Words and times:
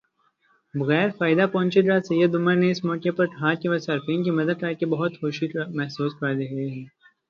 بغیر 0.73 1.09
فائدہ 1.19 1.45
پہنچے 1.53 1.81
گا 1.87 1.97
سید 2.07 2.31
عمر 2.35 2.55
نے 2.55 2.71
اس 2.71 2.83
موقع 2.85 3.11
پر 3.17 3.25
کہا 3.33 3.53
کہ 3.61 3.69
وہ 3.69 3.77
صارفین 3.87 4.23
کی 4.23 4.31
مدد 4.39 4.59
کرکے 4.61 4.85
بہت 4.87 5.13
خوشی 5.19 5.47
محسوس 5.75 6.13
کر 6.19 6.27
رہے 6.29 6.67
ہیں 6.67 6.85